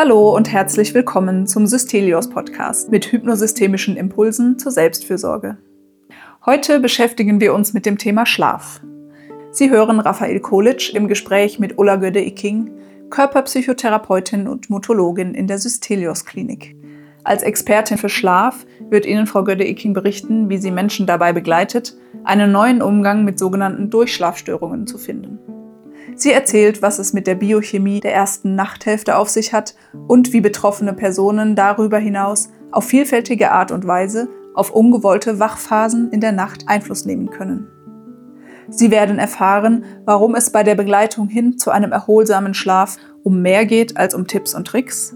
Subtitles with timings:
[0.00, 5.58] Hallo und herzlich willkommen zum Systelios Podcast mit hypnosystemischen Impulsen zur Selbstfürsorge.
[6.46, 8.80] Heute beschäftigen wir uns mit dem Thema Schlaf.
[9.50, 12.70] Sie hören Raphael Kolic im Gespräch mit Ulla Göde-Icking,
[13.10, 16.76] Körperpsychotherapeutin und Motologin in der Systelios Klinik.
[17.24, 22.52] Als Expertin für Schlaf wird Ihnen Frau Göde-Icking berichten, wie sie Menschen dabei begleitet, einen
[22.52, 25.40] neuen Umgang mit sogenannten Durchschlafstörungen zu finden.
[26.14, 29.74] Sie erzählt, was es mit der Biochemie der ersten Nachthälfte auf sich hat
[30.06, 36.20] und wie betroffene Personen darüber hinaus auf vielfältige Art und Weise auf ungewollte Wachphasen in
[36.20, 37.68] der Nacht Einfluss nehmen können.
[38.70, 43.64] Sie werden erfahren, warum es bei der Begleitung hin zu einem erholsamen Schlaf um mehr
[43.64, 45.14] geht als um Tipps und Tricks,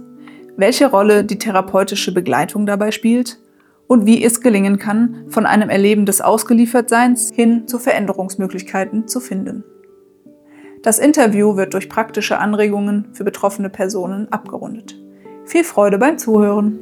[0.56, 3.40] welche Rolle die therapeutische Begleitung dabei spielt
[3.88, 9.64] und wie es gelingen kann, von einem Erleben des Ausgeliefertseins hin zu Veränderungsmöglichkeiten zu finden.
[10.82, 14.96] Das Interview wird durch praktische Anregungen für betroffene Personen abgerundet.
[15.44, 16.76] Viel Freude beim Zuhören!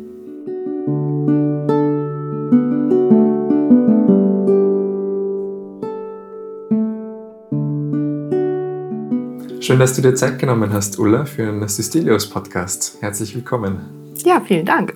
[9.61, 12.97] Schön, dass du dir Zeit genommen hast, Ulla, für einen Systelios Podcast.
[13.03, 14.15] Herzlich willkommen.
[14.25, 14.95] Ja, vielen Dank.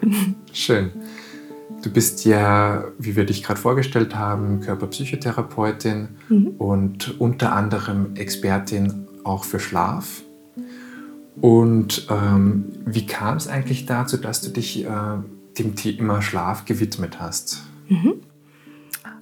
[0.54, 0.90] Schön.
[1.84, 6.46] Du bist ja, wie wir dich gerade vorgestellt haben, Körperpsychotherapeutin mhm.
[6.56, 10.22] und unter anderem Expertin auch für Schlaf.
[11.42, 14.88] Und ähm, wie kam es eigentlich dazu, dass du dich äh,
[15.58, 17.64] dem Thema Schlaf gewidmet hast?
[17.90, 18.14] Mhm.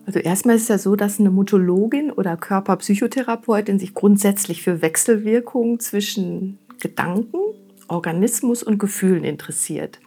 [0.07, 5.81] Also erstmal ist es ja so, dass eine Mutologin oder Körperpsychotherapeutin sich grundsätzlich für Wechselwirkungen
[5.81, 7.39] zwischen Gedanken,
[7.89, 9.99] Organismus und Gefühlen interessiert.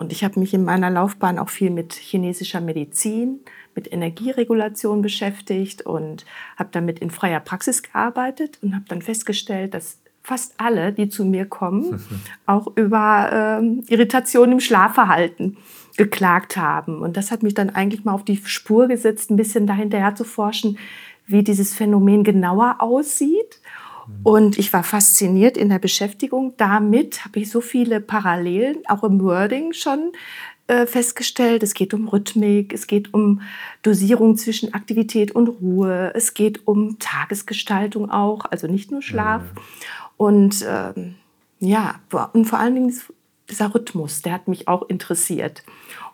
[0.00, 3.40] Und ich habe mich in meiner Laufbahn auch viel mit chinesischer Medizin,
[3.74, 6.24] mit Energieregulation beschäftigt und
[6.56, 11.26] habe damit in freier Praxis gearbeitet und habe dann festgestellt, dass fast alle, die zu
[11.26, 12.02] mir kommen,
[12.46, 15.58] auch über ähm, Irritation im Schlafverhalten
[15.98, 17.02] geklagt haben.
[17.02, 20.24] Und das hat mich dann eigentlich mal auf die Spur gesetzt, ein bisschen dahinterher zu
[20.24, 20.78] forschen,
[21.26, 23.59] wie dieses Phänomen genauer aussieht
[24.22, 29.22] und ich war fasziniert in der Beschäftigung damit, habe ich so viele Parallelen, auch im
[29.22, 30.12] Wording schon
[30.66, 31.62] äh, festgestellt.
[31.62, 33.40] Es geht um Rhythmik, es geht um
[33.82, 39.42] Dosierung zwischen Aktivität und Ruhe, es geht um Tagesgestaltung auch, also nicht nur Schlaf.
[39.42, 39.60] Mhm.
[40.16, 41.14] Und ähm,
[41.58, 41.96] ja,
[42.32, 42.94] und vor allen Dingen
[43.50, 45.62] dieser Rhythmus, der hat mich auch interessiert.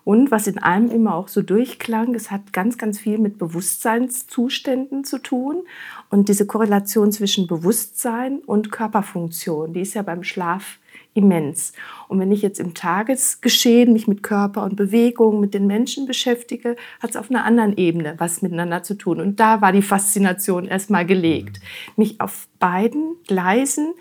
[0.04, 5.02] Und was in allem immer auch so durchklang, es hat ganz, ganz viel mit Bewusstseinszuständen
[5.02, 5.64] zu tun.
[6.10, 10.78] Und diese Korrelation zwischen Bewusstsein und Körperfunktion, die ist ja beim Schlaf
[11.16, 11.72] immens.
[12.08, 16.76] Und wenn ich jetzt im Tagesgeschehen mich mit Körper und Bewegung, mit den Menschen beschäftige,
[17.00, 19.20] hat es auf einer anderen Ebene was miteinander zu tun.
[19.20, 21.60] Und da war die Faszination erstmal gelegt,
[21.96, 23.94] mich auf beiden Gleisen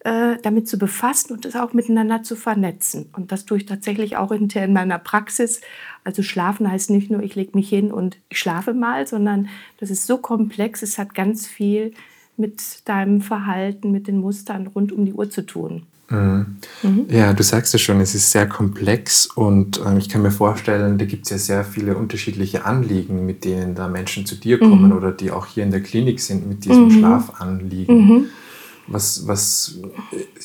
[0.00, 3.10] äh, damit zu befassen und das auch miteinander zu vernetzen.
[3.14, 5.60] Und das tue ich tatsächlich auch hinterher in meiner Praxis.
[6.04, 9.90] Also schlafen heißt nicht nur, ich lege mich hin und ich schlafe mal, sondern das
[9.90, 11.92] ist so komplex, es hat ganz viel
[12.38, 15.82] mit deinem Verhalten, mit den Mustern rund um die Uhr zu tun.
[16.08, 16.56] Mhm.
[16.82, 17.06] Mhm.
[17.08, 20.98] Ja, du sagst es schon, es ist sehr komplex und äh, ich kann mir vorstellen,
[20.98, 24.86] da gibt es ja sehr viele unterschiedliche Anliegen, mit denen da Menschen zu dir kommen
[24.86, 24.96] mhm.
[24.96, 26.90] oder die auch hier in der Klinik sind mit diesem mhm.
[26.90, 28.30] Schlafanliegen.
[28.86, 29.78] Was, was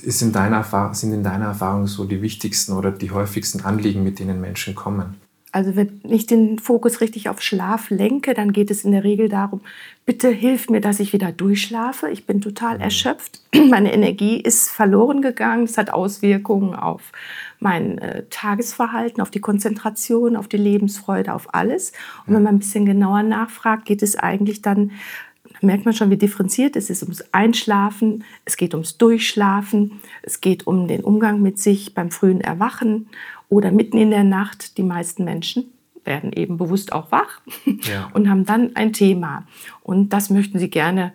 [0.03, 4.19] ist in deiner sind in deiner Erfahrung so die wichtigsten oder die häufigsten Anliegen, mit
[4.19, 5.15] denen Menschen kommen?
[5.55, 9.29] Also wenn ich den Fokus richtig auf Schlaf lenke, dann geht es in der Regel
[9.29, 9.61] darum,
[10.05, 12.09] bitte hilf mir, dass ich wieder durchschlafe.
[12.09, 12.81] Ich bin total mhm.
[12.81, 13.39] erschöpft.
[13.69, 15.63] Meine Energie ist verloren gegangen.
[15.63, 17.13] Es hat Auswirkungen auf
[17.61, 21.93] mein äh, Tagesverhalten, auf die Konzentration, auf die Lebensfreude, auf alles.
[22.27, 24.91] Und wenn man ein bisschen genauer nachfragt, geht es eigentlich dann da
[25.65, 27.03] merkt man schon, wie differenziert es ist.
[27.03, 32.41] Ums Einschlafen, es geht ums Durchschlafen, es geht um den Umgang mit sich beim frühen
[32.41, 33.07] Erwachen
[33.49, 34.77] oder mitten in der Nacht.
[34.77, 35.65] Die meisten Menschen
[36.03, 38.09] werden eben bewusst auch wach ja.
[38.13, 39.45] und haben dann ein Thema.
[39.83, 41.13] Und das möchten sie gerne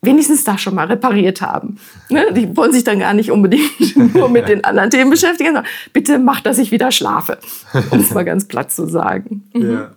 [0.00, 1.78] wenigstens da schon mal repariert haben.
[2.08, 2.32] Ne?
[2.32, 6.18] Die wollen sich dann gar nicht unbedingt nur mit den anderen Themen beschäftigen, sondern bitte
[6.18, 7.38] mach, dass ich wieder schlafe,
[7.90, 9.44] um es mal ganz platt zu sagen.
[9.54, 9.92] Ja.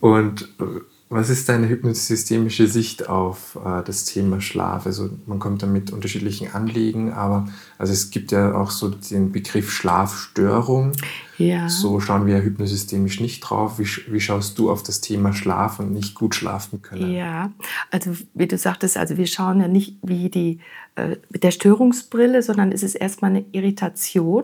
[0.00, 0.80] Und äh,
[1.14, 4.84] was ist deine hypnosystemische Sicht auf äh, das Thema Schlaf?
[4.84, 9.30] Also man kommt da mit unterschiedlichen Anliegen, aber also es gibt ja auch so den
[9.30, 10.90] Begriff Schlafstörung.
[11.38, 11.68] Ja.
[11.68, 13.78] So schauen wir hypnosystemisch nicht drauf.
[13.78, 17.12] Wie, wie schaust du auf das Thema Schlaf und nicht gut schlafen können?
[17.12, 17.52] Ja,
[17.92, 20.58] also wie du sagtest, also wir schauen ja nicht wie die
[20.96, 24.42] äh, mit der Störungsbrille, sondern es ist erstmal eine Irritation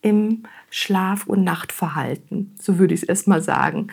[0.00, 2.56] im Schlaf- und Nachtverhalten.
[2.60, 3.86] So würde ich es erstmal sagen.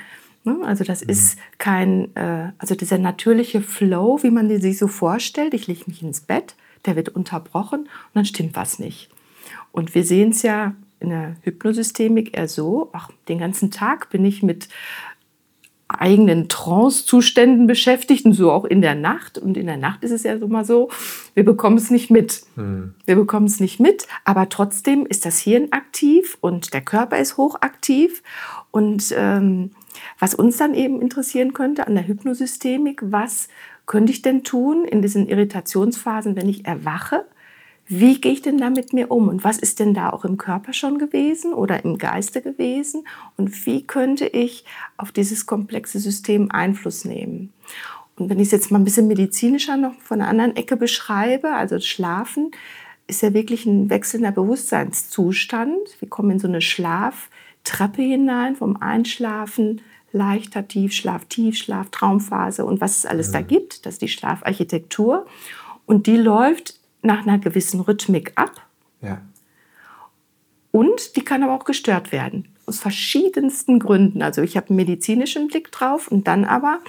[0.43, 0.57] Ne?
[0.63, 1.09] Also das mhm.
[1.09, 5.53] ist kein, äh, also dieser natürliche Flow, wie man sich so vorstellt.
[5.53, 6.55] Ich lege mich ins Bett,
[6.85, 9.09] der wird unterbrochen und dann stimmt was nicht.
[9.71, 14.25] Und wir sehen es ja in der Hypnosystemik eher so, ach, den ganzen Tag bin
[14.25, 14.67] ich mit
[15.87, 19.39] eigenen Trance-Zuständen beschäftigt und so auch in der Nacht.
[19.39, 20.89] Und in der Nacht ist es ja so mal so,
[21.33, 22.43] wir bekommen es nicht mit.
[22.55, 22.93] Hm.
[23.05, 27.37] Wir bekommen es nicht mit, aber trotzdem ist das Hirn aktiv und der Körper ist
[27.37, 28.21] hochaktiv.
[28.69, 29.71] Und ähm,
[30.17, 33.47] was uns dann eben interessieren könnte an der Hypnosystemik, was
[33.85, 37.25] könnte ich denn tun in diesen Irritationsphasen, wenn ich erwache?
[37.87, 39.29] Wie gehe ich denn da mit mir um?
[39.29, 43.07] Und was ist denn da auch im Körper schon gewesen oder im Geiste gewesen?
[43.35, 44.63] Und wie könnte ich
[44.97, 47.51] auf dieses komplexe System Einfluss nehmen?
[48.15, 51.53] Und wenn ich es jetzt mal ein bisschen medizinischer noch von einer anderen Ecke beschreibe,
[51.53, 52.51] also Schlafen,
[53.07, 55.79] ist ja wirklich ein wechselnder Bewusstseinszustand.
[55.99, 56.61] Wir kommen in so eine
[57.69, 59.81] Schlaftreppe hinein, vom Einschlafen,
[60.11, 63.33] leichter Tiefschlaf, Tiefschlaf, Traumphase und was es alles ja.
[63.33, 63.85] da gibt.
[63.85, 65.25] Das ist die Schlafarchitektur.
[65.85, 68.51] Und die läuft nach einer gewissen Rhythmik ab.
[69.01, 69.21] Ja.
[70.71, 72.47] Und die kann aber auch gestört werden.
[72.65, 74.21] Aus verschiedensten Gründen.
[74.21, 76.79] Also ich habe einen medizinischen Blick drauf und dann aber,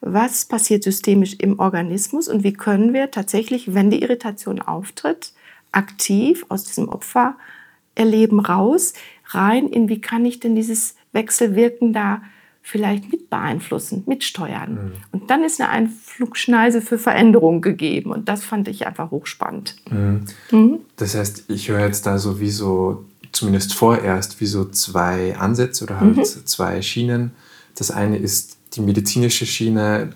[0.00, 5.32] was passiert systemisch im Organismus und wie können wir tatsächlich, wenn die Irritation auftritt,
[5.72, 8.94] aktiv aus diesem Opfererleben raus,
[9.28, 12.22] rein in, wie kann ich denn dieses Wechselwirken da
[12.66, 14.72] vielleicht mit beeinflussen, mitsteuern.
[14.72, 14.92] Mhm.
[15.12, 18.10] Und dann ist eine Einflugschneise für Veränderung gegeben.
[18.10, 19.76] Und das fand ich einfach hochspannend.
[19.88, 20.24] Mhm.
[20.50, 20.78] Mhm.
[20.96, 25.84] Das heißt, ich höre jetzt da so wie so, zumindest vorerst, wie so zwei Ansätze
[25.84, 26.24] oder halt mhm.
[26.24, 27.30] zwei Schienen.
[27.76, 30.10] Das eine ist die medizinische Schiene.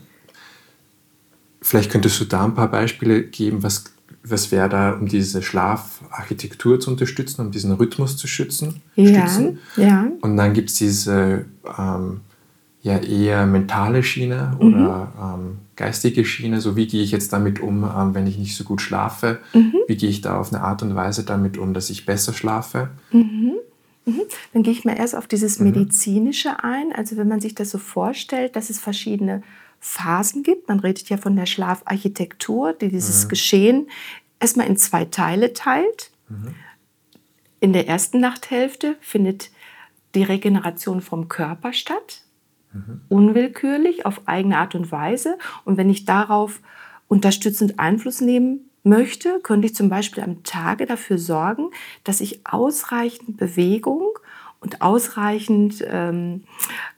[1.63, 3.85] Vielleicht könntest du da ein paar Beispiele geben, was,
[4.23, 8.83] was wäre da, um diese Schlafarchitektur zu unterstützen, um diesen Rhythmus zu schützen.
[8.95, 9.59] Ja, stützen.
[9.77, 10.09] ja.
[10.21, 11.47] Und dann gibt es diese
[11.79, 12.21] ähm,
[12.83, 15.47] ja eher mentale Schiene oder mhm.
[15.47, 16.61] ähm, geistige Schiene.
[16.61, 19.39] So wie gehe ich jetzt damit um, ähm, wenn ich nicht so gut schlafe?
[19.55, 19.75] Mhm.
[19.87, 22.91] Wie gehe ich da auf eine Art und Weise damit um, dass ich besser schlafe?
[23.13, 23.55] Mhm.
[24.05, 24.23] mhm.
[24.53, 25.67] Dann gehe ich mal erst auf dieses mhm.
[25.67, 26.93] Medizinische ein.
[26.95, 29.43] Also wenn man sich das so vorstellt, dass es verschiedene
[29.81, 30.69] Phasen gibt.
[30.69, 33.29] Man redet ja von der Schlafarchitektur, die dieses mhm.
[33.29, 33.91] Geschehen
[34.39, 36.11] erstmal in zwei Teile teilt.
[37.61, 39.51] In der ersten Nachthälfte findet
[40.15, 42.23] die Regeneration vom Körper statt
[42.73, 43.01] mhm.
[43.09, 45.39] unwillkürlich auf eigene Art und Weise.
[45.65, 46.61] Und wenn ich darauf
[47.09, 51.71] unterstützend Einfluss nehmen möchte, könnte ich zum Beispiel am Tage dafür sorgen,
[52.05, 54.19] dass ich ausreichend Bewegung
[54.61, 56.45] und ausreichend ähm,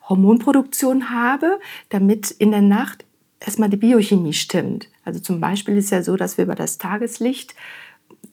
[0.08, 3.04] Hormonproduktion habe, damit in der Nacht
[3.40, 4.88] erstmal die Biochemie stimmt.
[5.04, 7.54] Also zum Beispiel ist ja so, dass wir über das Tageslicht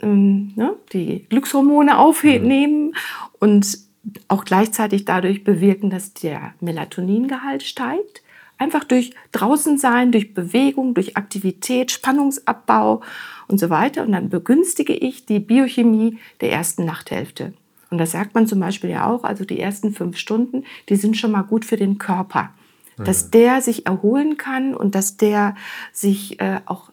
[0.01, 2.93] ähm, ne, die Glückshormone aufnehmen mhm.
[3.39, 3.77] und
[4.27, 8.23] auch gleichzeitig dadurch bewirken, dass der Melatoningehalt steigt.
[8.57, 13.01] Einfach durch draußen sein, durch Bewegung, durch Aktivität, Spannungsabbau
[13.47, 14.03] und so weiter.
[14.03, 17.53] Und dann begünstige ich die Biochemie der ersten Nachthälfte.
[17.89, 21.17] Und das sagt man zum Beispiel ja auch, also die ersten fünf Stunden, die sind
[21.17, 22.51] schon mal gut für den Körper.
[22.97, 25.55] Dass der sich erholen kann und dass der
[25.93, 26.91] sich äh, auch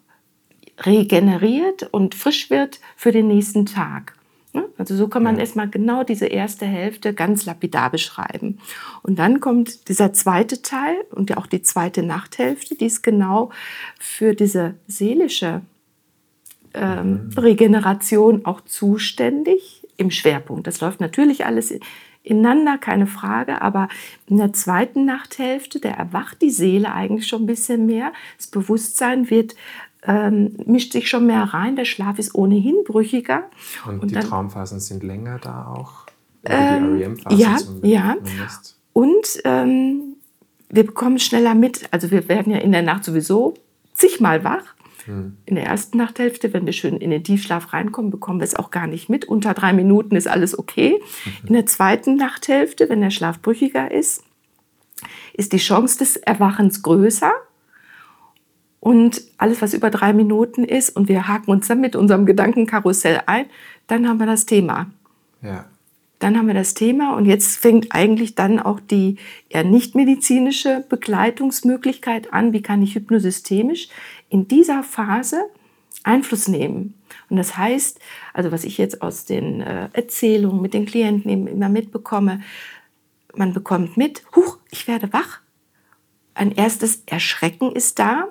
[0.79, 4.15] regeneriert und frisch wird für den nächsten Tag.
[4.53, 4.65] Ne?
[4.79, 5.41] Also so kann man ja.
[5.41, 8.59] erstmal genau diese erste Hälfte ganz lapidar beschreiben.
[9.03, 13.51] Und dann kommt dieser zweite Teil und auch die zweite Nachthälfte, die ist genau
[13.99, 15.63] für diese seelische
[16.75, 17.39] ähm, mhm.
[17.39, 20.67] Regeneration auch zuständig im Schwerpunkt.
[20.67, 21.75] Das läuft natürlich alles
[22.23, 23.89] ineinander, keine Frage, aber
[24.27, 28.13] in der zweiten Nachthälfte, da erwacht die Seele eigentlich schon ein bisschen mehr.
[28.37, 29.55] Das Bewusstsein wird
[30.03, 31.77] ähm, mischt sich schon mehr rein.
[31.77, 33.45] Der Schlaf ist ohnehin brüchiger.
[33.87, 36.07] Und, und die dann, Traumphasen sind länger da auch?
[36.45, 38.17] Ähm, die REM-Phase ja, ja.
[38.93, 40.17] Und ähm,
[40.69, 41.89] wir bekommen schneller mit.
[41.91, 43.55] Also wir werden ja in der Nacht sowieso
[43.95, 44.76] zigmal wach.
[45.07, 45.37] Hm.
[45.47, 48.71] In der ersten Nachthälfte, wenn wir schön in den Tiefschlaf reinkommen, bekommen wir es auch
[48.71, 49.25] gar nicht mit.
[49.25, 51.01] Unter drei Minuten ist alles okay.
[51.47, 54.25] In der zweiten Nachthälfte, wenn der Schlaf brüchiger ist,
[55.33, 57.33] ist die Chance des Erwachens größer.
[58.81, 63.23] Und alles, was über drei Minuten ist, und wir haken uns dann mit unserem Gedankenkarussell
[63.27, 63.47] ein,
[63.87, 64.87] dann haben wir das Thema.
[65.43, 65.65] Ja.
[66.19, 69.17] Dann haben wir das Thema und jetzt fängt eigentlich dann auch die
[69.51, 72.55] eher nicht medizinische Begleitungsmöglichkeit an.
[72.55, 73.89] Wie kann ich hypnosystemisch
[74.29, 75.45] in dieser Phase
[76.03, 76.95] Einfluss nehmen?
[77.29, 77.99] Und das heißt,
[78.33, 82.41] also was ich jetzt aus den äh, Erzählungen mit den Klienten immer mitbekomme,
[83.35, 85.41] man bekommt mit, huch, ich werde wach.
[86.35, 88.29] Ein erstes Erschrecken ist da,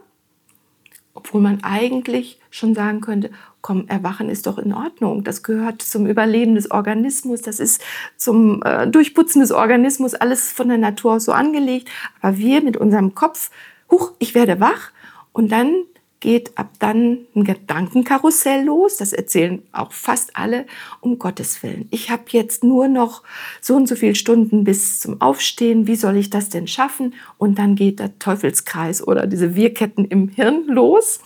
[1.13, 5.23] obwohl man eigentlich schon sagen könnte, komm, Erwachen ist doch in Ordnung.
[5.23, 7.81] Das gehört zum Überleben des Organismus, das ist
[8.17, 11.89] zum äh, Durchputzen des Organismus, alles von der Natur so angelegt.
[12.21, 13.49] Aber wir mit unserem Kopf,
[13.89, 14.91] huch, ich werde wach
[15.35, 15.83] und dann
[16.21, 18.95] geht ab dann ein Gedankenkarussell los.
[18.97, 20.65] Das erzählen auch fast alle.
[21.01, 21.89] Um Gottes Willen.
[21.91, 23.21] Ich habe jetzt nur noch
[23.59, 25.87] so und so viele Stunden bis zum Aufstehen.
[25.87, 27.15] Wie soll ich das denn schaffen?
[27.37, 31.19] Und dann geht der Teufelskreis oder diese Wirketten im Hirn los.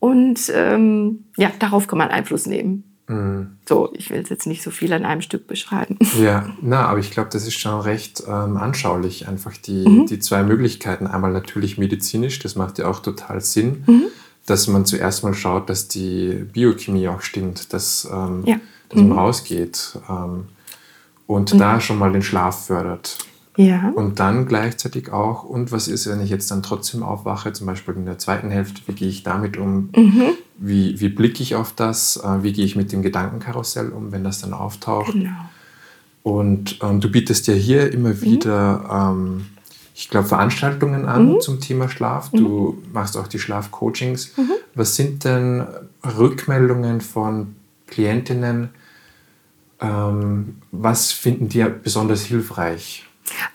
[0.00, 2.93] Und ähm, ja, darauf kann man Einfluss nehmen.
[3.06, 3.56] Mhm.
[3.68, 5.98] So, ich will es jetzt nicht so viel an einem Stück beschreiben.
[6.18, 10.06] Ja, na, aber ich glaube, das ist schon recht ähm, anschaulich, einfach die, mhm.
[10.06, 11.06] die zwei Möglichkeiten.
[11.06, 14.04] Einmal natürlich medizinisch, das macht ja auch total Sinn, mhm.
[14.46, 18.60] dass man zuerst mal schaut, dass die Biochemie auch stimmt, dass, ähm, ja.
[18.88, 19.18] dass man mhm.
[19.18, 20.44] rausgeht ähm,
[21.26, 23.18] und da schon mal den Schlaf fördert.
[23.56, 23.90] Ja.
[23.94, 27.94] Und dann gleichzeitig auch, und was ist, wenn ich jetzt dann trotzdem aufwache, zum Beispiel
[27.94, 29.90] in der zweiten Hälfte, wie gehe ich damit um?
[29.96, 30.34] Mhm.
[30.56, 32.16] Wie, wie blicke ich auf das?
[32.16, 35.12] Äh, wie gehe ich mit dem Gedankenkarussell um, wenn das dann auftaucht?
[35.12, 35.30] Genau.
[36.22, 38.20] Und ähm, du bietest ja hier immer mhm.
[38.22, 39.46] wieder, ähm,
[39.94, 41.40] ich glaube, Veranstaltungen an mhm.
[41.40, 42.30] zum Thema Schlaf.
[42.30, 42.92] Du mhm.
[42.92, 44.36] machst auch die Schlafcoachings.
[44.36, 44.52] Mhm.
[44.74, 45.66] Was sind denn
[46.02, 47.56] Rückmeldungen von
[47.86, 48.70] Klientinnen?
[49.80, 53.06] Ähm, was finden die besonders hilfreich?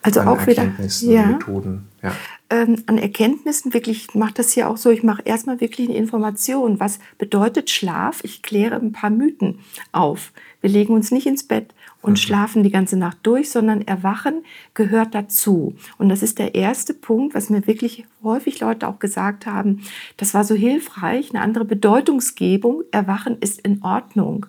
[0.01, 1.25] Also auch wieder ja.
[1.25, 1.87] Methoden.
[2.03, 2.11] Ja.
[2.51, 5.97] Ähm, an Erkenntnissen wirklich, ich mache das hier auch so, ich mache erstmal wirklich eine
[5.97, 6.79] Information.
[6.79, 8.23] Was bedeutet Schlaf?
[8.23, 9.59] Ich kläre ein paar Mythen
[9.91, 10.31] auf.
[10.61, 12.17] Wir legen uns nicht ins Bett und mhm.
[12.17, 15.75] schlafen die ganze Nacht durch, sondern Erwachen gehört dazu.
[15.97, 19.81] Und das ist der erste Punkt, was mir wirklich häufig Leute auch gesagt haben.
[20.17, 22.83] Das war so hilfreich, eine andere Bedeutungsgebung.
[22.91, 24.45] Erwachen ist in Ordnung.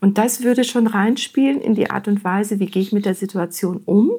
[0.00, 3.14] Und das würde schon reinspielen in die Art und Weise, wie gehe ich mit der
[3.14, 4.10] Situation um,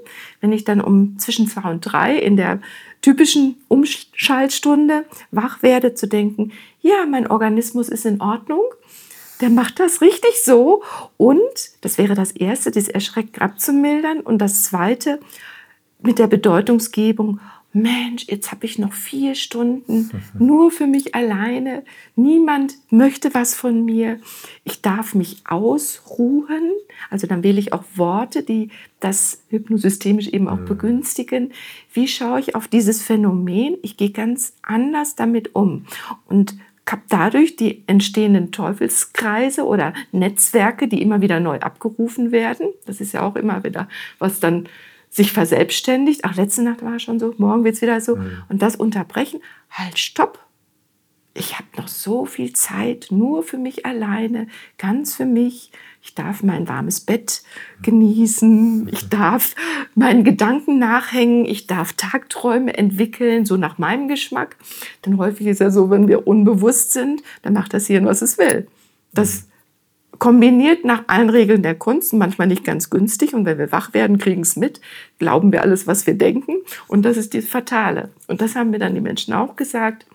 [0.42, 2.60] wenn ich dann um zwischen zwei und drei in der
[3.02, 6.52] typischen Umschaltstunde wach werde, zu denken,
[6.82, 8.64] ja, mein Organismus ist in Ordnung
[9.42, 10.84] der macht das richtig so.
[11.18, 11.40] Und
[11.82, 14.20] das wäre das Erste, das Erschrecken abzumildern.
[14.22, 15.20] Und das Zweite
[16.02, 17.40] mit der Bedeutungsgebung,
[17.76, 21.84] Mensch, jetzt habe ich noch vier Stunden nur für mich alleine.
[22.16, 24.20] Niemand möchte was von mir.
[24.64, 26.72] Ich darf mich ausruhen.
[27.10, 31.52] Also dann wähle ich auch Worte, die das hypnosystemisch eben auch begünstigen.
[31.92, 33.78] Wie schaue ich auf dieses Phänomen?
[33.82, 35.88] Ich gehe ganz anders damit um.
[36.28, 36.56] Und
[36.92, 42.68] habe dadurch die entstehenden Teufelskreise oder Netzwerke, die immer wieder neu abgerufen werden.
[42.86, 43.88] Das ist ja auch immer wieder,
[44.20, 44.68] was dann
[45.10, 46.26] sich verselbstständigt.
[46.26, 48.16] Ach, letzte Nacht war es schon so, morgen wird es wieder so.
[48.16, 48.44] Mhm.
[48.50, 50.44] Und das unterbrechen, halt, stopp
[51.34, 54.48] ich habe noch so viel Zeit nur für mich alleine,
[54.78, 55.72] ganz für mich.
[56.06, 57.44] Ich darf mein warmes Bett
[57.82, 58.90] genießen.
[58.92, 59.56] Ich darf
[59.96, 61.46] meinen Gedanken nachhängen.
[61.46, 64.58] Ich darf Tagträume entwickeln, so nach meinem Geschmack.
[65.06, 68.38] Denn häufig ist ja so, wenn wir unbewusst sind, dann macht das Hirn, was es
[68.38, 68.68] will.
[69.14, 69.48] Das
[70.20, 73.34] kombiniert nach allen Regeln der Kunst, manchmal nicht ganz günstig.
[73.34, 74.82] Und wenn wir wach werden, kriegen es mit,
[75.20, 76.58] glauben wir alles, was wir denken.
[76.90, 78.10] Und das ist das Fatale.
[78.28, 80.06] Und das haben mir dann die Menschen auch gesagt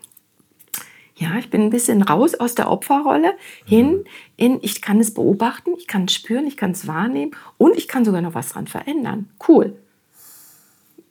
[1.18, 3.34] ja, ich bin ein bisschen raus aus der Opferrolle
[3.64, 4.04] hin mhm.
[4.36, 7.88] in, ich kann es beobachten, ich kann es spüren, ich kann es wahrnehmen und ich
[7.88, 9.28] kann sogar noch was dran verändern.
[9.46, 9.76] Cool.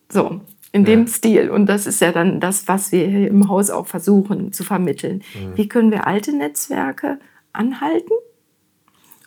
[0.10, 0.88] So, in ja.
[0.88, 1.50] dem Stil.
[1.50, 5.24] Und das ist ja dann das, was wir hier im Haus auch versuchen zu vermitteln.
[5.36, 5.58] Mhm.
[5.58, 7.20] Wie können wir alte Netzwerke
[7.52, 8.14] anhalten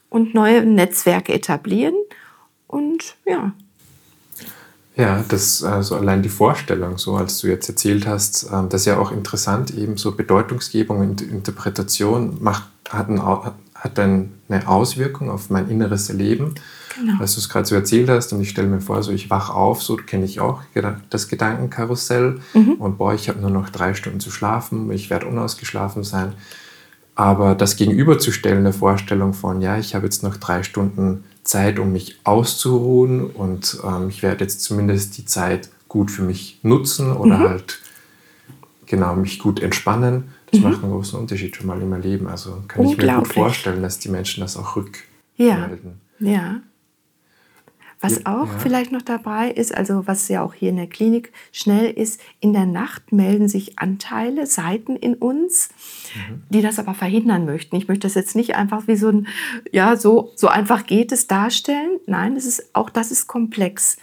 [0.09, 1.95] und neue Netzwerke etablieren?
[2.67, 3.53] Und ja,
[5.01, 8.87] ja, das also allein die Vorstellung, so als du jetzt erzählt hast, ähm, das ist
[8.87, 13.23] ja auch interessant, eben so Bedeutungsgebung und Interpretation macht, hat, ein,
[13.75, 14.31] hat eine
[14.67, 16.55] Auswirkung auf mein inneres Erleben.
[16.97, 17.21] Genau.
[17.21, 19.49] Als du es gerade so erzählt hast und ich stelle mir vor, so ich wach
[19.49, 20.61] auf, so kenne ich auch
[21.09, 22.73] das Gedankenkarussell mhm.
[22.75, 26.35] und boah, ich habe nur noch drei Stunden zu schlafen, ich werde unausgeschlafen sein.
[27.15, 31.93] Aber das gegenüberzustellen der Vorstellung von, ja, ich habe jetzt noch drei Stunden Zeit, um
[31.93, 37.39] mich auszuruhen und ähm, ich werde jetzt zumindest die Zeit gut für mich nutzen oder
[37.39, 37.49] mhm.
[37.49, 37.79] halt
[38.87, 40.33] genau mich gut entspannen.
[40.51, 40.71] Das mhm.
[40.71, 42.27] macht einen großen Unterschied schon mal in meinem Leben.
[42.27, 46.01] Also kann ich mir gut vorstellen, dass die Menschen das auch rückmelden.
[46.19, 46.61] Ja, ja.
[48.01, 48.59] Was auch ja.
[48.59, 52.55] vielleicht noch dabei ist, also was ja auch hier in der Klinik schnell ist, in
[52.55, 55.69] der Nacht melden sich Anteile, Seiten in uns,
[56.15, 56.43] mhm.
[56.49, 57.77] die das aber verhindern möchten.
[57.77, 59.27] Ich möchte das jetzt nicht einfach wie so ein,
[59.71, 61.99] ja, so, so einfach geht es darstellen.
[62.07, 63.99] Nein, es ist, auch das ist komplex.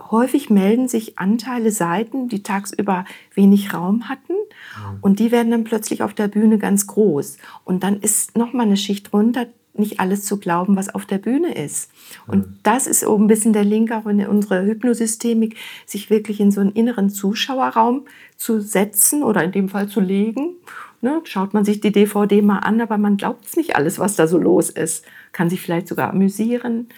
[0.00, 4.98] Häufig melden sich Anteile, Seiten, die tagsüber wenig Raum hatten mhm.
[5.00, 7.38] und die werden dann plötzlich auf der Bühne ganz groß.
[7.64, 11.54] Und dann ist nochmal eine Schicht runter, nicht alles zu glauben, was auf der Bühne
[11.54, 11.90] ist.
[12.26, 12.58] Und mhm.
[12.62, 16.60] das ist oben ein bisschen der Link auch in unserer Hypnosystemik, sich wirklich in so
[16.60, 20.56] einen inneren Zuschauerraum zu setzen oder in dem Fall zu legen.
[21.00, 24.14] Ne, schaut man sich die DVD mal an, aber man glaubt es nicht alles, was
[24.14, 25.04] da so los ist.
[25.32, 26.88] Kann sich vielleicht sogar amüsieren.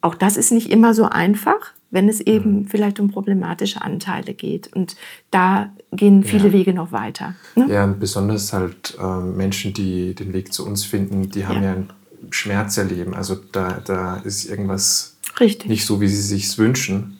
[0.00, 1.72] Auch das ist nicht immer so einfach.
[1.90, 2.66] Wenn es eben mhm.
[2.66, 4.72] vielleicht um problematische Anteile geht.
[4.74, 4.96] Und
[5.30, 6.52] da gehen viele ja.
[6.52, 7.34] Wege noch weiter.
[7.54, 7.66] Ne?
[7.68, 11.70] Ja, und besonders halt äh, Menschen, die den Weg zu uns finden, die haben ja,
[11.70, 11.90] ja einen
[12.30, 13.14] Schmerz erleben.
[13.14, 15.68] Also da, da ist irgendwas Richtig.
[15.68, 17.18] nicht so, wie sie sich wünschen.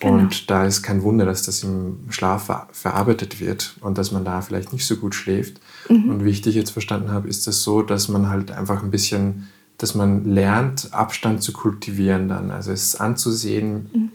[0.00, 0.14] Genau.
[0.14, 4.24] Und da ist kein Wunder, dass das im Schlaf ver verarbeitet wird und dass man
[4.24, 5.60] da vielleicht nicht so gut schläft.
[5.90, 6.08] Mhm.
[6.08, 8.90] Und wie ich dich jetzt verstanden habe, ist das so, dass man halt einfach ein
[8.90, 9.48] bisschen
[9.82, 12.50] dass man lernt, Abstand zu kultivieren dann.
[12.50, 14.12] Also es anzusehen, mhm.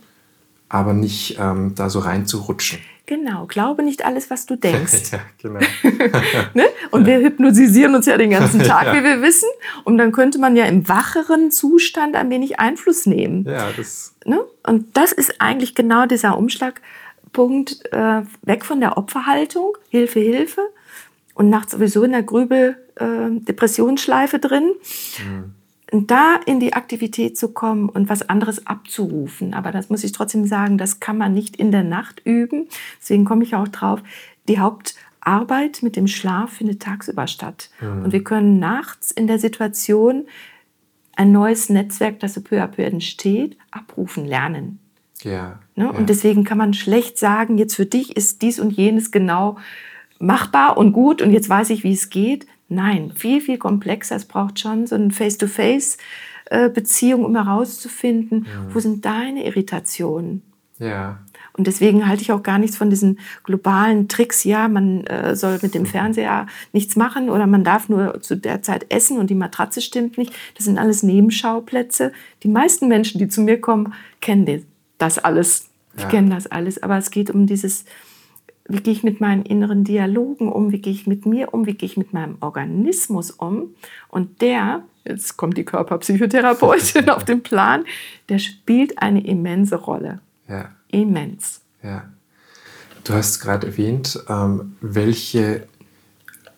[0.70, 2.80] aber nicht ähm, da so reinzurutschen.
[3.08, 4.94] Genau, glaube nicht alles, was du denkst.
[5.12, 5.60] ja, genau.
[6.54, 6.66] ne?
[6.90, 8.94] Und wir hypnotisieren uns ja den ganzen Tag, ja.
[8.96, 9.50] wie wir wissen.
[9.84, 13.46] Und dann könnte man ja im wacheren Zustand ein wenig Einfluss nehmen.
[13.46, 14.16] Ja, das.
[14.26, 14.42] Ne?
[14.66, 20.62] Und das ist eigentlich genau dieser Umschlagpunkt äh, weg von der Opferhaltung, Hilfe, Hilfe,
[21.36, 24.72] und nachts sowieso in der Grübel äh, Depressionsschleife drin.
[25.20, 25.54] Mhm.
[25.92, 29.54] Und da in die Aktivität zu kommen und was anderes abzurufen.
[29.54, 32.68] Aber das muss ich trotzdem sagen, das kann man nicht in der Nacht üben.
[33.00, 34.02] Deswegen komme ich auch drauf.
[34.48, 37.70] Die Hauptarbeit mit dem Schlaf findet tagsüber statt.
[37.80, 38.06] Mhm.
[38.06, 40.26] Und wir können nachts in der Situation
[41.16, 44.80] ein neues Netzwerk, das so peu à peu entsteht, abrufen, lernen.
[45.22, 45.86] Ja, ne?
[45.86, 45.90] ja.
[45.92, 49.58] Und deswegen kann man schlecht sagen, jetzt für dich ist dies und jenes genau
[50.20, 52.48] machbar und gut und jetzt weiß ich, wie es geht.
[52.68, 54.16] Nein, viel, viel komplexer.
[54.16, 58.74] Es braucht schon so eine Face-to-Face-Beziehung, um herauszufinden, ja.
[58.74, 60.42] wo sind deine Irritationen.
[60.80, 61.20] Ja.
[61.58, 65.60] Und deswegen halte ich auch gar nichts von diesen globalen Tricks, ja, man äh, soll
[65.62, 65.88] mit dem mhm.
[65.88, 70.18] Fernseher nichts machen oder man darf nur zu der Zeit essen und die Matratze stimmt
[70.18, 70.34] nicht.
[70.56, 72.12] Das sind alles Nebenschauplätze.
[72.44, 74.66] Die meisten Menschen, die zu mir kommen, kennen
[74.98, 75.70] das alles.
[75.98, 76.10] Die ja.
[76.10, 76.84] kennen das alles.
[76.84, 77.86] Aber es geht um dieses
[78.68, 81.76] wie gehe ich mit meinen inneren Dialogen um, wie gehe ich mit mir um, wie
[81.76, 83.76] gehe ich mit meinem Organismus um.
[84.10, 87.86] Und der, jetzt kommt die Körperpsychotherapeutin auf den Plan,
[88.30, 90.20] der spielt eine immense Rolle.
[90.50, 90.70] Ja.
[90.90, 91.62] Immens.
[91.84, 92.10] Ja.
[93.04, 95.68] Du hast gerade erwähnt, ähm, welche,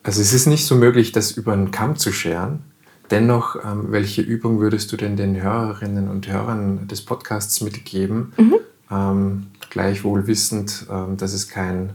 [0.02, 2.60] also es ist nicht so möglich, das über einen Kamm zu scheren.
[3.10, 8.60] Dennoch, ähm, welche Übung würdest du denn den Hörerinnen und Hörern des Podcasts mitgeben, mhm
[8.90, 11.92] ähm, gleichwohl wissend, ähm, dass es kein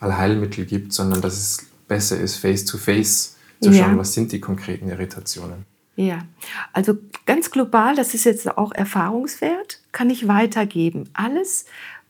[0.00, 3.98] Allheilmittel gibt, sondern dass es besser ist, face-to-face -face zu schauen, ja.
[3.98, 5.64] was sind die konkreten Irritationen.
[5.96, 6.26] Ja,
[6.72, 6.94] also
[7.24, 11.08] ganz global, das ist jetzt auch Erfahrungswert, kann ich weitergeben.
[11.12, 11.66] Alles,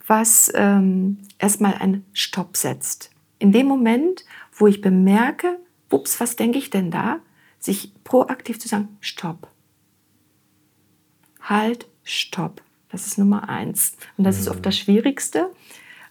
[0.07, 3.11] was ähm, erstmal einen Stopp setzt.
[3.37, 5.59] In dem Moment, wo ich bemerke,
[5.91, 7.19] ups, was denke ich denn da,
[7.59, 9.49] sich proaktiv zu sagen, Stopp.
[11.41, 12.61] Halt, Stopp.
[12.95, 13.97] Das ist Nummer eins.
[14.17, 14.41] Und das mhm.
[14.41, 14.63] ist oft mhm.
[14.63, 15.51] das Schwierigste.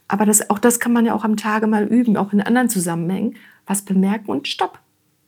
[0.07, 2.69] Aber das, auch das kann man ja auch am Tage mal üben, auch in anderen
[2.69, 3.37] Zusammenhängen.
[3.67, 4.79] Was bemerken und Stopp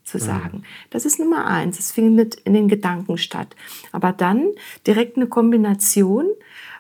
[0.05, 0.23] zu mhm.
[0.23, 0.59] sagen.
[0.59, 0.64] Mhm.
[0.90, 1.79] Das ist Nummer eins.
[1.79, 3.57] Es findet in den Gedanken statt.
[3.90, 4.49] Aber dann
[4.87, 6.27] direkt eine Kombination,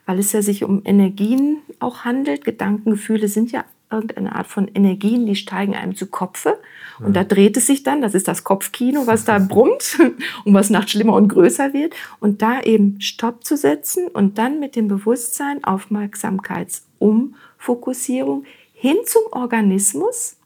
[0.04, 2.44] weil es ja sich um Energien auch handelt.
[2.44, 6.58] Gedanken, Gefühle sind ja irgendeine Art von Energien, die steigen einem zu Kopfe.
[6.98, 9.98] Und da dreht es sich dann, das ist das Kopfkino, was da brummt
[10.44, 11.94] und was nachts schlimmer und größer wird.
[12.18, 20.36] Und da eben Stopp zu setzen und dann mit dem Bewusstsein, Aufmerksamkeitsumfokussierung hin zum Organismus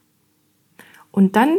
[1.11, 1.59] und dann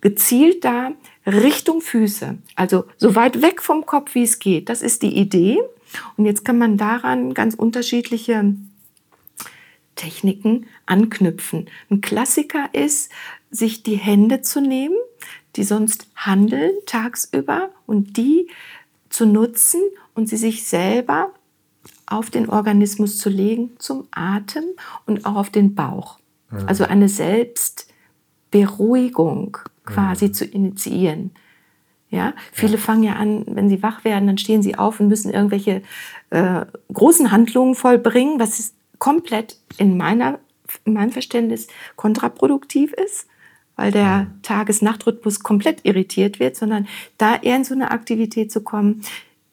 [0.00, 0.92] gezielt da
[1.26, 2.38] Richtung Füße.
[2.56, 4.68] Also so weit weg vom Kopf, wie es geht.
[4.68, 5.58] Das ist die Idee.
[6.16, 8.54] Und jetzt kann man daran ganz unterschiedliche
[10.00, 11.68] Techniken anknüpfen.
[11.90, 13.12] Ein Klassiker ist,
[13.50, 14.96] sich die Hände zu nehmen,
[15.56, 18.48] die sonst handeln tagsüber und die
[19.10, 19.82] zu nutzen
[20.14, 21.34] und sie sich selber
[22.06, 24.64] auf den Organismus zu legen, zum Atem
[25.04, 26.18] und auch auf den Bauch.
[26.50, 26.66] Mhm.
[26.66, 30.34] Also eine Selbstberuhigung quasi mhm.
[30.34, 31.32] zu initiieren.
[32.08, 32.78] Ja, viele ja.
[32.78, 35.82] fangen ja an, wenn sie wach werden, dann stehen sie auf und müssen irgendwelche
[36.30, 40.38] äh, großen Handlungen vollbringen, was ist komplett in, meiner,
[40.84, 43.26] in meinem Verständnis kontraproduktiv ist,
[43.74, 44.42] weil der mhm.
[44.42, 46.86] Tages-Nacht-Rhythmus komplett irritiert wird, sondern
[47.18, 49.02] da eher in so eine Aktivität zu kommen,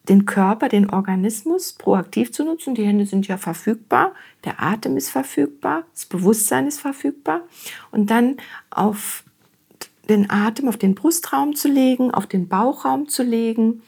[0.09, 2.75] den Körper, den Organismus proaktiv zu nutzen.
[2.75, 4.13] Die Hände sind ja verfügbar,
[4.45, 7.41] der Atem ist verfügbar, das Bewusstsein ist verfügbar
[7.91, 8.37] und dann
[8.69, 9.23] auf
[10.09, 13.81] den Atem, auf den Brustraum zu legen, auf den Bauchraum zu legen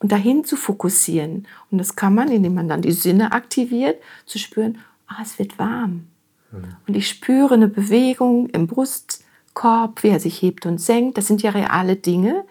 [0.00, 1.46] und dahin zu fokussieren.
[1.70, 5.58] Und das kann man, indem man dann die Sinne aktiviert, zu spüren, ah, es wird
[5.58, 6.06] warm.
[6.52, 6.76] Mhm.
[6.86, 11.18] Und ich spüre eine Bewegung im Brustkorb, wie er sich hebt und senkt.
[11.18, 12.44] Das sind ja reale Dinge,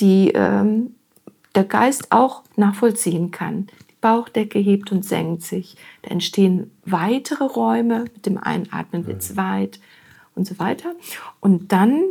[0.00, 0.94] die ähm,
[1.54, 3.68] der Geist auch nachvollziehen kann.
[3.90, 5.76] Die Bauchdecke hebt und senkt sich.
[6.02, 8.04] Da entstehen weitere Räume.
[8.14, 9.36] Mit dem Einatmen wird es mhm.
[9.36, 9.80] weit
[10.34, 10.94] und so weiter.
[11.40, 12.02] Und dann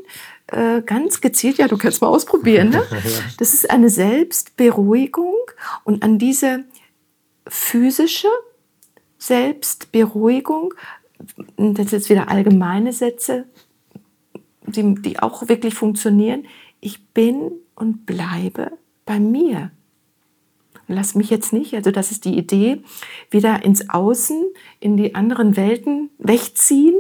[0.47, 2.83] äh, ganz gezielt, ja, du kannst mal ausprobieren, ne?
[3.37, 5.35] das ist eine Selbstberuhigung
[5.83, 6.65] und an diese
[7.47, 8.27] physische
[9.19, 10.73] Selbstberuhigung,
[11.57, 13.45] das sind jetzt wieder allgemeine Sätze,
[14.65, 16.45] die, die auch wirklich funktionieren.
[16.79, 18.71] Ich bin und bleibe
[19.05, 19.71] bei mir.
[20.87, 22.81] Lass mich jetzt nicht, also das ist die Idee,
[23.29, 24.43] wieder ins Außen,
[24.79, 26.95] in die anderen Welten wegziehen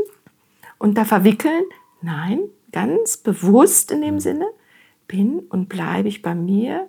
[0.77, 1.63] und da verwickeln.
[2.01, 4.45] Nein, ganz bewusst in dem Sinne,
[5.07, 6.87] bin und bleibe ich bei mir.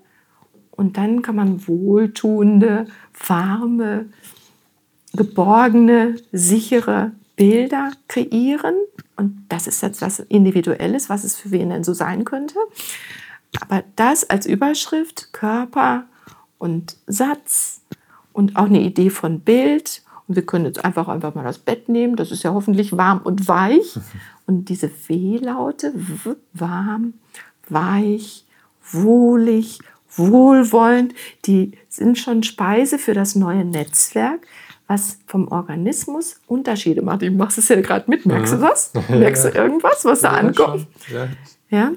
[0.71, 2.87] Und dann kann man wohltuende,
[3.27, 4.11] warme,
[5.21, 8.75] geborgene, sichere Bilder kreieren.
[9.17, 12.55] Und das ist jetzt was Individuelles, was es für wen denn so sein könnte.
[13.61, 16.05] Aber das als Überschrift, Körper
[16.57, 17.83] und Satz
[18.33, 20.03] und auch eine Idee von Bild.
[20.27, 22.17] Und wir können jetzt einfach einfach mal das Bett nehmen.
[22.17, 23.99] Das ist ja hoffentlich warm und weich.
[24.47, 25.95] Und diese W-Laute,
[26.55, 27.15] warm,
[27.69, 28.45] weich,
[28.91, 29.79] wohlig,
[30.17, 34.45] wohlwollend, die sind schon Speise für das neue Netzwerk,
[34.91, 37.23] was vom Organismus Unterschiede macht.
[37.23, 38.27] Ich mache es ja gerade mit.
[38.27, 38.93] Merkst du das?
[39.09, 40.89] Merkst du irgendwas, was da ankommt?
[41.09, 41.29] Ja.
[41.69, 41.93] ja.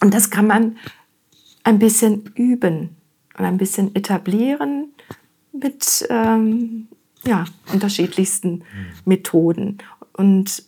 [0.00, 0.78] Und das kann man
[1.64, 2.96] ein bisschen üben
[3.36, 4.94] und ein bisschen etablieren
[5.52, 6.88] mit ähm,
[7.26, 8.64] ja, unterschiedlichsten mhm.
[9.04, 9.78] Methoden.
[10.14, 10.62] Und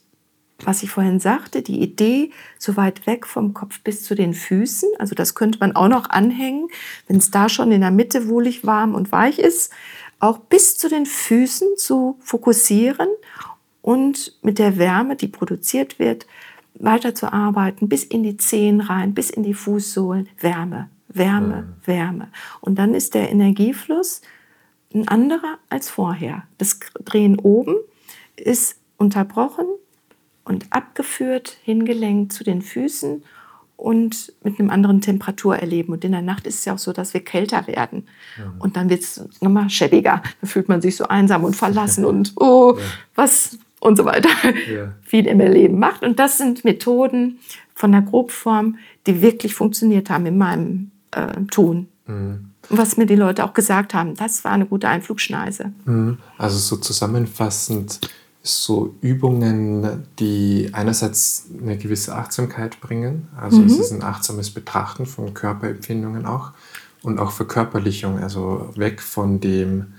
[0.63, 4.91] was ich vorhin sagte, die Idee, so weit weg vom Kopf bis zu den Füßen,
[4.99, 6.69] also das könnte man auch noch anhängen,
[7.09, 9.73] wenn es da schon in der Mitte wohlig warm und weich ist,
[10.19, 13.09] auch bis zu den Füßen zu fokussieren
[13.83, 16.27] und mit der Wärme, die produziert wird,
[16.75, 21.87] weiterzuarbeiten, bis in die Zehen rein, bis in die Fußsohlen, Wärme, Wärme, mhm.
[21.87, 22.29] Wärme.
[22.61, 24.23] Und dann ist der Energiefluss
[24.95, 26.45] ein anderer als vorher.
[26.59, 27.77] Das Drehen oben
[28.37, 29.67] ist unterbrochen
[30.45, 33.25] und abgeführt, hingelenkt zu den Füßen
[33.77, 35.93] und mit einem anderen Temperaturerleben.
[35.93, 38.07] Und in der Nacht ist es ja auch so, dass wir kälter werden.
[38.39, 38.61] Mhm.
[38.61, 40.23] Und dann wird es nochmal schäbiger.
[40.41, 42.85] Da fühlt man sich so einsam und verlassen und oh, ja.
[43.15, 44.31] was und so weiter.
[44.73, 44.95] Ja.
[45.03, 46.03] Viel im Erleben macht.
[46.03, 47.39] Und das sind Methoden
[47.75, 51.89] von der Grobform, die wirklich funktioniert haben in meinem äh, Tun.
[52.07, 52.53] Mhm.
[52.69, 55.73] Was mir die Leute auch gesagt haben, das war eine gute Einflugschneise.
[55.85, 56.19] Mhm.
[56.39, 58.01] Also so zusammenfassend
[58.47, 63.67] so Übungen, die einerseits eine gewisse Achtsamkeit bringen, also mhm.
[63.67, 66.53] es ist ein achtsames Betrachten von Körperempfindungen auch
[67.03, 69.95] und auch Verkörperlichung, also weg von dem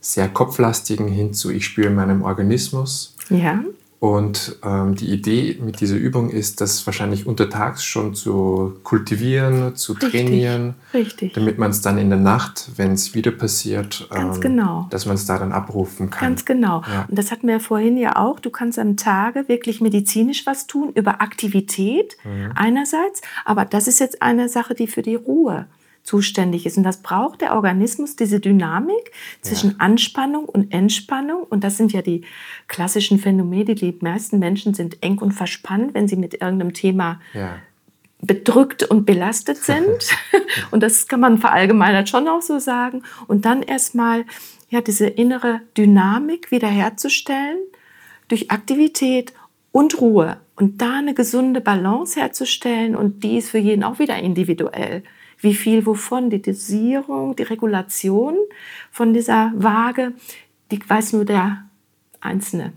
[0.00, 3.14] sehr kopflastigen hin zu ich spüre meinem Organismus.
[3.30, 3.62] Ja.
[4.02, 9.92] Und ähm, die Idee mit dieser Übung ist, das wahrscheinlich untertags schon zu kultivieren, zu
[9.92, 11.34] richtig, trainieren, richtig.
[11.34, 14.88] damit man es dann in der Nacht, wenn es wieder passiert, ähm, genau.
[14.90, 16.30] dass man es da dann abrufen kann.
[16.30, 16.82] Ganz genau.
[16.92, 17.06] Ja.
[17.08, 18.40] Und das hatten wir vorhin ja auch.
[18.40, 22.50] Du kannst am Tage wirklich medizinisch was tun über Aktivität mhm.
[22.56, 25.66] einerseits, aber das ist jetzt eine Sache, die für die Ruhe
[26.02, 26.76] zuständig ist.
[26.76, 29.76] Und das braucht der Organismus, diese Dynamik zwischen ja.
[29.78, 31.44] Anspannung und Entspannung.
[31.44, 32.22] Und das sind ja die
[32.66, 33.74] klassischen Phänomene.
[33.74, 37.56] Die meisten Menschen sind eng und verspannt, wenn sie mit irgendeinem Thema ja.
[38.20, 40.08] bedrückt und belastet sind.
[40.70, 43.02] und das kann man verallgemeinert schon auch so sagen.
[43.28, 44.24] Und dann erstmal
[44.68, 47.58] ja, diese innere Dynamik wiederherzustellen
[48.28, 49.32] durch Aktivität
[49.70, 50.38] und Ruhe.
[50.56, 52.96] Und da eine gesunde Balance herzustellen.
[52.96, 55.02] Und die ist für jeden auch wieder individuell
[55.42, 58.36] wie viel wovon, die Dosierung, die Regulation
[58.90, 60.12] von dieser Waage,
[60.70, 61.64] die weiß nur der
[62.20, 62.72] Einzelne.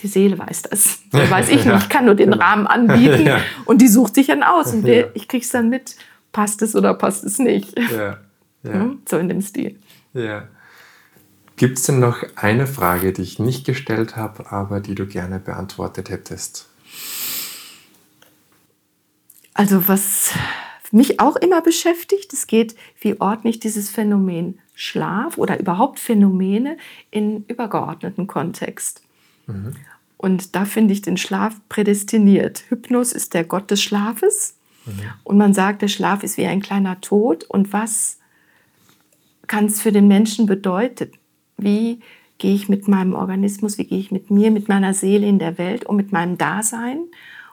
[0.00, 1.02] Die Seele weiß das.
[1.10, 1.76] Das weiß ich nicht.
[1.78, 3.30] Ich kann nur den Rahmen anbieten
[3.64, 4.74] und die sucht sich dann aus.
[4.74, 5.96] Und ich krieg's dann mit,
[6.32, 7.78] passt es oder passt es nicht.
[7.78, 8.18] Ja.
[8.62, 8.72] Ja.
[8.72, 9.02] Hm?
[9.08, 9.78] So in dem Stil.
[10.12, 10.48] Ja.
[11.56, 15.38] Gibt es denn noch eine Frage, die ich nicht gestellt habe, aber die du gerne
[15.38, 16.68] beantwortet hättest?
[19.54, 20.34] Also was
[20.92, 22.32] mich auch immer beschäftigt.
[22.32, 26.76] Es geht, wie ordne ich dieses Phänomen Schlaf oder überhaupt Phänomene
[27.10, 29.02] in übergeordneten Kontext.
[29.46, 29.74] Mhm.
[30.18, 32.64] Und da finde ich den Schlaf prädestiniert.
[32.68, 34.56] Hypnos ist der Gott des Schlafes.
[34.84, 34.92] Mhm.
[35.24, 37.44] Und man sagt, der Schlaf ist wie ein kleiner Tod.
[37.44, 38.18] Und was
[39.46, 41.10] kann es für den Menschen bedeuten?
[41.56, 42.00] Wie
[42.38, 45.56] gehe ich mit meinem Organismus, wie gehe ich mit mir, mit meiner Seele in der
[45.58, 47.04] Welt und mit meinem Dasein?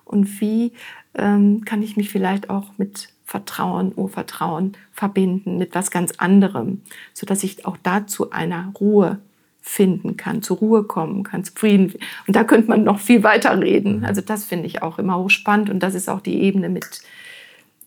[0.04, 0.74] Und wie
[1.16, 6.82] ähm, kann ich mich vielleicht auch mit Vertrauen, Urvertrauen verbinden mit was ganz anderem,
[7.16, 9.18] sodass ich auch dazu einer Ruhe
[9.60, 11.96] finden kann, zur Ruhe kommen kann, zufrieden.
[12.28, 14.02] Und da könnte man noch viel weiter reden.
[14.02, 14.06] Mhm.
[14.06, 17.02] Also das finde ich auch immer hochspannend und das ist auch die Ebene mit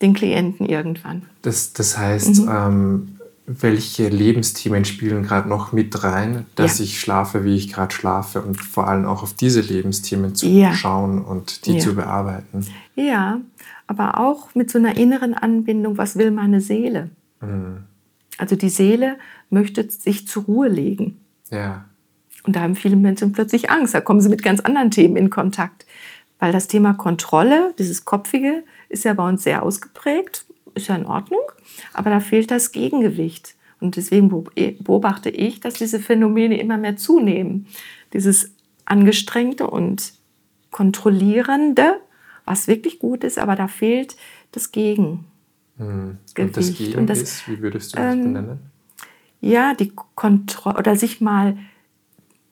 [0.03, 1.23] den Klienten irgendwann.
[1.43, 2.51] Das, das heißt, mhm.
[2.51, 6.87] ähm, welche Lebensthemen spielen gerade noch mit rein, dass ja.
[6.87, 10.75] ich schlafe, wie ich gerade schlafe und vor allem auch auf diese Lebensthemen zu ja.
[10.75, 11.79] schauen und die ja.
[11.79, 12.67] zu bearbeiten.
[12.97, 13.39] Ja,
[13.87, 17.11] aber auch mit so einer inneren Anbindung, was will meine Seele?
[17.41, 17.85] Mhm.
[18.39, 19.17] Also die Seele
[19.49, 21.21] möchte sich zur Ruhe legen.
[21.51, 21.87] Ja.
[22.45, 23.95] Und da haben viele Menschen plötzlich Angst.
[23.95, 25.87] Da kommen sie mit ganz anderen Themen in Kontakt.
[26.39, 30.45] Weil das Thema Kontrolle, dieses Kopfige, ist ja bei uns sehr ausgeprägt.
[30.75, 31.41] Ist ja in Ordnung.
[31.93, 33.55] Aber da fehlt das Gegengewicht.
[33.81, 37.67] Und deswegen beobachte ich, dass diese Phänomene immer mehr zunehmen.
[38.13, 38.53] Dieses
[38.85, 40.13] Angestrengte und
[40.71, 42.01] Kontrollierende,
[42.47, 44.17] was wirklich gut ist, aber da fehlt
[44.53, 45.25] das Gegengewicht.
[45.77, 46.19] Hm.
[46.39, 48.59] Und das Gegen und das, ist, wie würdest du das ähm, benennen?
[49.41, 51.59] Ja, die Kontrolle oder sich mal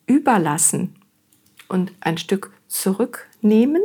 [0.06, 0.94] überlassen
[1.68, 3.82] und ein Stück zurücknehmen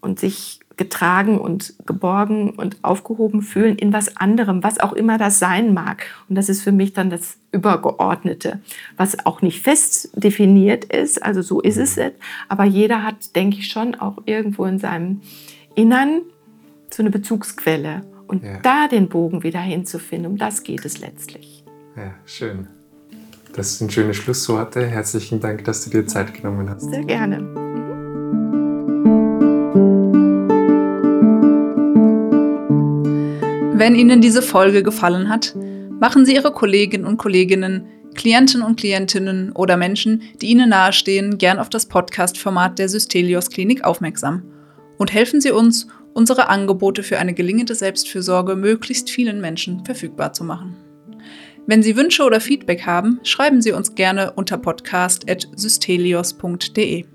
[0.00, 5.38] und sich getragen und geborgen und aufgehoben fühlen in was anderem, was auch immer das
[5.38, 6.06] sein mag.
[6.28, 8.60] Und das ist für mich dann das Übergeordnete,
[8.96, 11.22] was auch nicht fest definiert ist.
[11.22, 12.20] Also so ist es jetzt.
[12.48, 15.20] Aber jeder hat, denke ich, schon auch irgendwo in seinem
[15.74, 16.22] Innern
[16.92, 18.02] so eine Bezugsquelle.
[18.26, 18.58] Und ja.
[18.62, 21.62] da den Bogen wieder hinzufinden, um das geht es letztlich.
[21.96, 22.66] Ja, schön.
[23.54, 24.84] Das sind schöne Schlussworte.
[24.84, 26.90] Herzlichen Dank, dass du dir Zeit genommen hast.
[26.90, 27.73] Sehr gerne.
[33.76, 35.56] Wenn Ihnen diese Folge gefallen hat,
[35.98, 41.58] machen Sie Ihre Kolleginnen und Kolleginnen, Klienten und Klientinnen oder Menschen, die Ihnen nahestehen, gern
[41.58, 44.44] auf das Podcast-Format der Systelios Klinik aufmerksam
[44.96, 50.44] und helfen Sie uns, unsere Angebote für eine gelingende Selbstfürsorge möglichst vielen Menschen verfügbar zu
[50.44, 50.76] machen.
[51.66, 57.06] Wenn Sie Wünsche oder Feedback haben, schreiben Sie uns gerne unter podcast.systelios.de.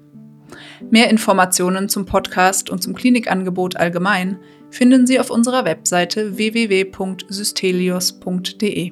[0.89, 4.39] Mehr Informationen zum Podcast und zum Klinikangebot allgemein
[4.71, 8.91] finden Sie auf unserer Webseite www.systelios.de.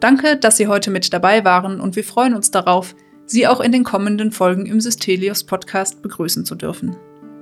[0.00, 3.72] Danke, dass Sie heute mit dabei waren und wir freuen uns darauf, Sie auch in
[3.72, 6.96] den kommenden Folgen im Systelios Podcast begrüßen zu dürfen.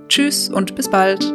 [0.08, 1.32] Tschüss und bis bald.